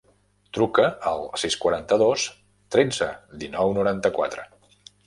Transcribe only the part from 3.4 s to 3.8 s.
dinou,